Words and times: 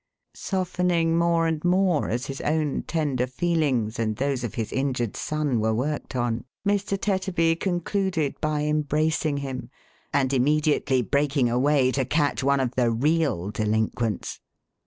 "Softening 0.51 1.15
more 1.15 1.45
and 1.45 1.63
more, 1.63 2.09
as 2.09 2.25
his 2.25 2.41
own 2.41 2.81
tender 2.87 3.27
feelings 3.27 3.99
and 3.99 4.15
those 4.15 4.43
of 4.43 4.55
his 4.55 4.71
injured 4.73 5.15
son 5.15 5.59
were 5.59 5.75
worked 5.75 6.15
on, 6.15 6.43
Mr. 6.67 6.99
Tetter 6.99 7.31
by 7.31 7.53
con 7.53 7.81
cluded 7.81 8.33
by 8.41 8.61
embracing 8.61 9.37
him, 9.37 9.69
and 10.11 10.33
immediately 10.33 11.03
breaking 11.03 11.51
away 11.51 11.91
to 11.91 12.03
catch 12.03 12.43
one 12.43 12.59
of 12.59 12.73
the 12.73 12.89
real 12.89 13.51
delinquents. 13.51 14.39